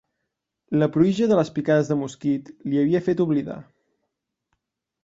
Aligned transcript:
La 0.83 0.87
pruïja 0.95 1.27
de 1.33 1.37
les 1.39 1.53
picades 1.59 1.91
de 1.93 1.99
mosquit 2.01 2.51
l'hi 2.71 2.81
havia 2.87 3.05
fet 3.11 3.23
oblidar. 3.29 3.61